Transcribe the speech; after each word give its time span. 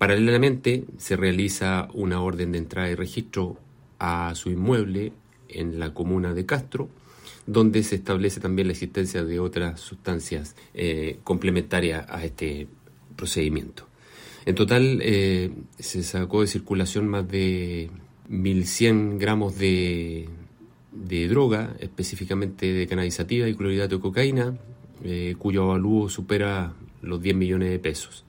Paralelamente, 0.00 0.84
se 0.96 1.14
realiza 1.14 1.88
una 1.92 2.22
orden 2.22 2.52
de 2.52 2.58
entrada 2.58 2.88
y 2.88 2.94
registro 2.94 3.58
a 3.98 4.34
su 4.34 4.48
inmueble 4.48 5.12
en 5.50 5.78
la 5.78 5.92
comuna 5.92 6.32
de 6.32 6.46
Castro, 6.46 6.88
donde 7.46 7.82
se 7.82 7.96
establece 7.96 8.40
también 8.40 8.68
la 8.68 8.72
existencia 8.72 9.24
de 9.24 9.38
otras 9.40 9.78
sustancias 9.78 10.56
eh, 10.72 11.18
complementarias 11.22 12.06
a 12.08 12.24
este 12.24 12.66
procedimiento. 13.14 13.88
En 14.46 14.54
total 14.54 15.00
eh, 15.02 15.50
se 15.78 16.02
sacó 16.02 16.40
de 16.40 16.46
circulación 16.46 17.06
más 17.06 17.28
de 17.28 17.90
1.100 18.30 19.18
gramos 19.18 19.58
de, 19.58 20.30
droga, 21.28 21.76
específicamente 21.78 22.72
de 22.72 22.86
canalizativa 22.86 23.46
y 23.48 23.54
clorhidrato 23.54 23.96
de 23.96 24.00
cocaína, 24.00 24.56
eh, 25.04 25.34
cuyo 25.38 25.64
avalúo 25.64 26.08
supera 26.08 26.72
los 27.02 27.20
10 27.20 27.36
millones 27.36 27.68
de 27.68 27.78
pesos. 27.78 28.24